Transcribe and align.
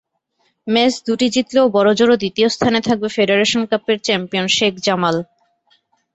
Match 0.67 0.93
দুটি 1.07 1.27
জিতলেও 1.35 1.65
বড়জোর 1.75 2.11
দ্বিতীয় 2.21 2.47
স্থানে 2.55 2.79
থাকবে 2.87 3.07
ফেডারেশন 3.15 3.61
কাপের 3.71 3.97
চ্যাম্পিয়ন 4.05 4.47
শেখ 4.57 4.73
জামাল। 4.85 5.15